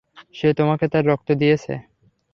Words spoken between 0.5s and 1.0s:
তোমাকে